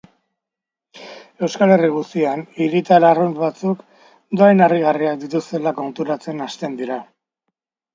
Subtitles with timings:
[1.65, 3.87] Mundu guztian, hiritar arrunt batzuk
[4.39, 7.05] dohain harrigarriak dituztela konturatzen hasten dira.